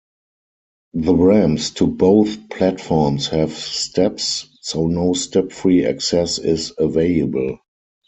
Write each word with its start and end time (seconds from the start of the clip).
The 0.95 1.13
ramps 1.13 1.69
to 1.75 1.85
both 1.85 2.49
platforms 2.49 3.27
have 3.27 3.51
steps, 3.51 4.47
so 4.61 4.87
no 4.87 5.13
step-free 5.13 5.85
access 5.85 6.39
is 6.39 6.73
available. 6.75 7.59